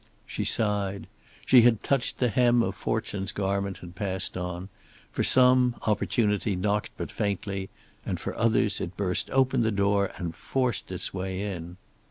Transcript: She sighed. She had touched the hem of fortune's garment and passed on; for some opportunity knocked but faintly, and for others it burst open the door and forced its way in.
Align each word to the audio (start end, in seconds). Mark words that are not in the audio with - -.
She 0.25 0.43
sighed. 0.43 1.05
She 1.45 1.61
had 1.61 1.83
touched 1.83 2.17
the 2.17 2.29
hem 2.29 2.63
of 2.63 2.73
fortune's 2.73 3.31
garment 3.31 3.83
and 3.83 3.93
passed 3.93 4.35
on; 4.35 4.69
for 5.11 5.23
some 5.23 5.75
opportunity 5.85 6.55
knocked 6.55 6.89
but 6.97 7.11
faintly, 7.11 7.69
and 8.03 8.19
for 8.19 8.35
others 8.35 8.81
it 8.81 8.97
burst 8.97 9.29
open 9.29 9.61
the 9.61 9.69
door 9.69 10.11
and 10.17 10.35
forced 10.35 10.91
its 10.91 11.13
way 11.13 11.39
in. 11.53 11.77